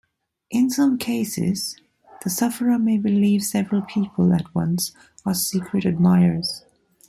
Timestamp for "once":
4.55-4.93